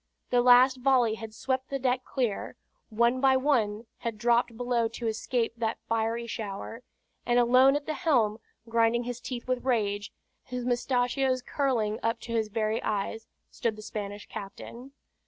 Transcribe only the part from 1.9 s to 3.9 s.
clear; one by one